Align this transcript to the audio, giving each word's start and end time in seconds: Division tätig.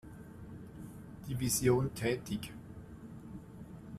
Division 1.27 1.87
tätig. 1.93 2.51